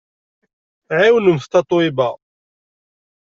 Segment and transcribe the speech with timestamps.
[0.99, 2.09] Ɛiwnemt Tatoeba!